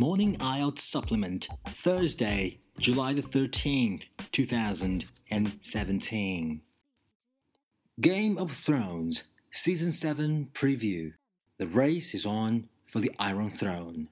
[0.00, 6.62] Morning IELTS Supplement, Thursday, July the 13th, 2017.
[8.00, 11.12] Game of Thrones, Season 7 Preview.
[11.58, 14.08] The race is on for the Iron Throne.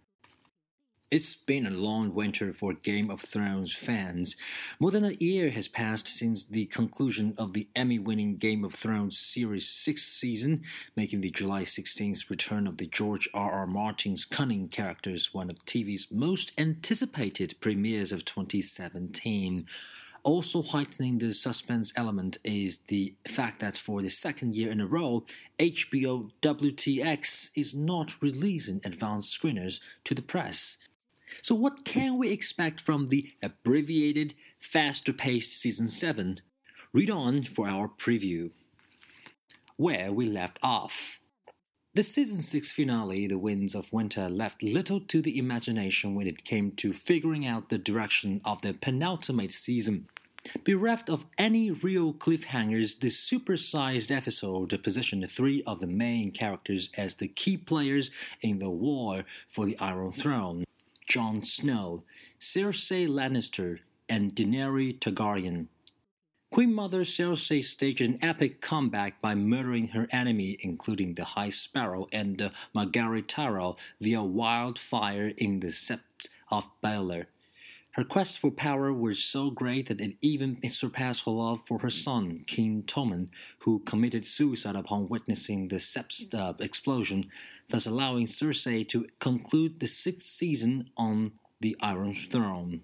[1.10, 4.36] It's been a long winter for Game of Thrones fans.
[4.78, 8.74] More than a year has passed since the conclusion of the Emmy winning Game of
[8.74, 10.64] Thrones series' sixth season,
[10.96, 13.52] making the July 16th return of the George R.
[13.52, 13.66] R.
[13.66, 19.64] Martin's cunning characters one of TV's most anticipated premieres of 2017.
[20.24, 24.86] Also heightening the suspense element is the fact that for the second year in a
[24.86, 25.24] row,
[25.58, 30.76] HBO WTX is not releasing advanced screeners to the press.
[31.42, 36.40] So, what can we expect from the abbreviated, faster paced Season 7?
[36.92, 38.50] Read on for our preview.
[39.76, 41.20] Where we left off.
[41.94, 46.44] The season 6 finale, The Winds of Winter, left little to the imagination when it
[46.44, 50.06] came to figuring out the direction of the penultimate season.
[50.64, 57.16] Bereft of any real cliffhangers, this supersized episode positioned three of the main characters as
[57.16, 60.64] the key players in the war for the Iron Throne.
[61.08, 62.04] Jon Snow,
[62.38, 65.68] Cersei Lannister, and Daenerys Targaryen.
[66.50, 72.08] Queen Mother Cersei staged an epic comeback by murdering her enemy, including the High Sparrow
[72.12, 77.26] and uh, Margaery Tyrell, via wildfire in the Sept of Baelor.
[77.92, 81.90] Her quest for power was so great that it even surpassed her love for her
[81.90, 83.28] son, King Tommen,
[83.60, 87.28] who committed suicide upon witnessing the Sept uh, explosion,
[87.68, 92.82] thus allowing Cersei to conclude the sixth season on the Iron Throne.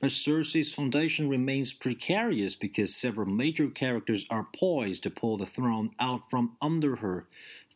[0.00, 5.90] But Cersei's foundation remains precarious because several major characters are poised to pull the throne
[5.98, 7.26] out from under her.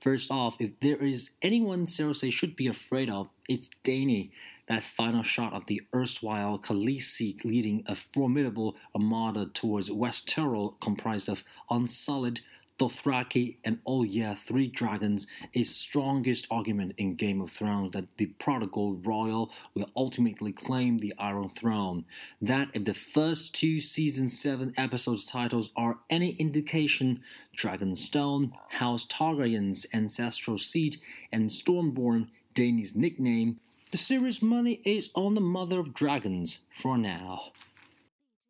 [0.03, 4.33] First off, if there is anyone Cersei should be afraid of, it's Dany.
[4.67, 11.45] That final shot of the erstwhile Khaleesi leading a formidable armada towards Westeros comprised of
[11.70, 12.41] unsullied
[12.79, 18.27] Dothraki and oh yeah, three dragons is strongest argument in Game of Thrones that the
[18.27, 22.05] prodigal royal will ultimately claim the Iron Throne.
[22.41, 27.21] That if the first two season 7 episodes titles are any indication,
[27.57, 30.99] Dragonstone, House Targaryen's ancestral seat,
[31.31, 33.61] and Stormborn, Dany's nickname,
[33.93, 37.53] the series money is on the Mother of Dragons for now.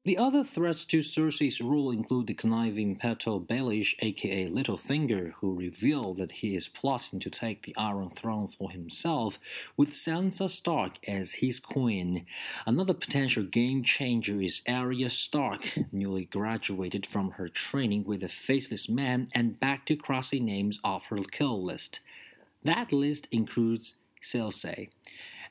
[0.05, 6.17] The other threats to Cersei's rule include the conniving Petyr Baelish, aka Littlefinger, who revealed
[6.17, 9.39] that he is plotting to take the Iron Throne for himself,
[9.77, 12.27] with Sansa Stark as his queen.
[12.67, 18.89] Another potential game changer is Arya Stark, newly graduated from her training with a faceless
[18.89, 22.01] man and back to crossing names off her kill list.
[22.65, 24.89] That list includes Cersei.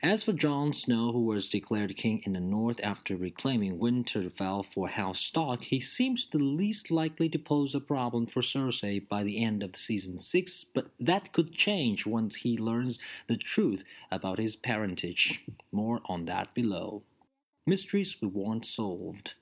[0.03, 4.87] As for Jon Snow, who was declared king in the north after reclaiming Winterfell for
[4.87, 9.43] House Stark, he seems the least likely to pose a problem for Cersei by the
[9.43, 12.97] end of season 6, but that could change once he learns
[13.27, 15.43] the truth about his parentage.
[15.71, 17.03] More on that below.
[17.67, 19.35] Mysteries we want solved.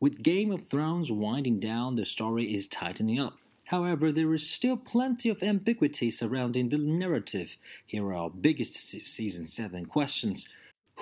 [0.00, 3.38] With Game of Thrones winding down, the story is tightening up.
[3.70, 7.56] However, there is still plenty of ambiguity surrounding the narrative.
[7.86, 10.48] Here are our biggest season 7 questions.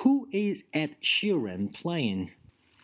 [0.05, 2.33] Who is Ed Sheeran playing?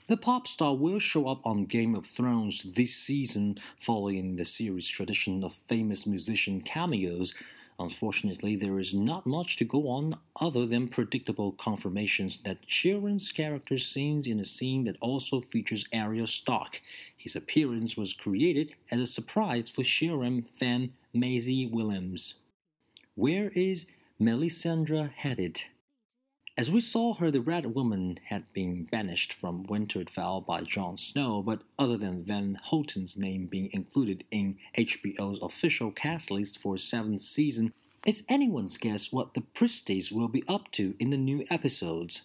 [0.08, 4.88] The pop star will show up on Game of Thrones this season, following the series'
[4.88, 7.34] tradition of famous musician cameos.
[7.78, 13.78] Unfortunately, there is not much to go on other than predictable confirmations that Sheeran's character
[13.78, 16.80] sings in a scene that also features Arya Stark.
[17.16, 22.34] His appearance was created as a surprise for Sheeran fan Maisie Williams.
[23.16, 23.86] Where is
[24.20, 25.64] Melisandre headed?
[26.56, 31.42] As we saw her, the Red Woman had been banished from Winterfell by Jon Snow,
[31.42, 37.22] but other than Van Houten's name being included in HBO's official cast list for seventh
[37.22, 37.72] season,
[38.06, 42.22] it's anyone's guess what the Priestes will be up to in the new episodes.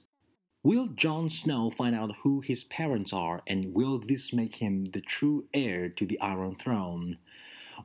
[0.62, 5.02] Will Jon Snow find out who his parents are, and will this make him the
[5.02, 7.18] true heir to the Iron Throne?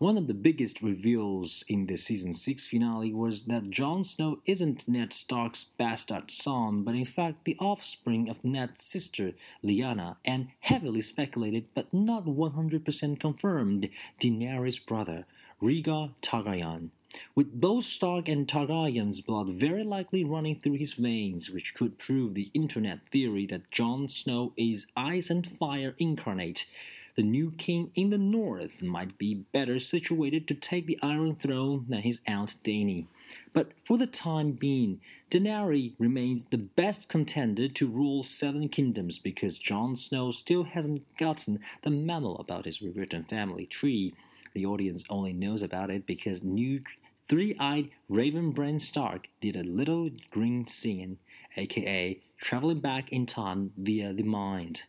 [0.00, 4.88] One of the biggest reveals in the season 6 finale was that Jon Snow isn't
[4.88, 11.00] Ned Stark's bastard son, but in fact the offspring of Ned's sister, Lyanna, and heavily
[11.00, 13.88] speculated but not 100% confirmed,
[14.20, 15.26] Daenerys' brother,
[15.62, 16.91] Rhaegar Targaryen.
[17.37, 22.35] With both Stark and Targaryen's blood very likely running through his veins, which could prove
[22.35, 26.67] the internet theory that Jon Snow is ice and fire incarnate.
[27.17, 31.87] The new king in the north might be better situated to take the Iron Throne
[31.89, 33.07] than his aunt Dany.
[33.53, 35.01] But for the time being,
[35.31, 41.61] Daenerys remains the best contender to rule seven kingdoms because Jon Snow still hasn't gotten
[41.83, 44.15] the memo about his rewritten family tree.
[44.53, 46.83] The audience only knows about it because new
[47.27, 51.19] three-eyed Raven Bran Stark did a little greenseeing,
[51.57, 54.83] aka traveling back in time via the mind.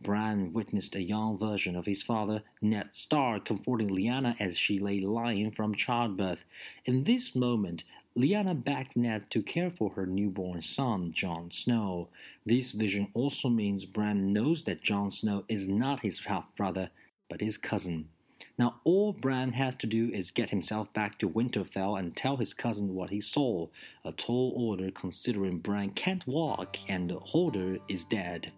[0.00, 5.00] Bran witnessed a young version of his father, Ned Stark, comforting Lyanna as she lay
[5.00, 6.44] lying from childbirth.
[6.84, 7.84] In this moment,
[8.16, 12.08] Lyanna begged Ned to care for her newborn son, Jon Snow.
[12.46, 16.90] This vision also means Bran knows that Jon Snow is not his half brother,
[17.28, 18.08] but his cousin.
[18.56, 22.54] Now, all Bran has to do is get himself back to Winterfell and tell his
[22.54, 23.68] cousin what he saw.
[24.04, 28.52] A tall order considering Bran can't walk and the Hodor is dead.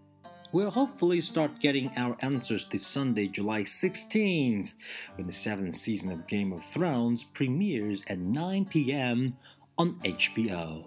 [0.52, 4.74] We'll hopefully start getting our answers this Sunday, July 16th,
[5.14, 9.36] when the seventh season of Game of Thrones premieres at 9 p.m.
[9.78, 10.86] on HBO.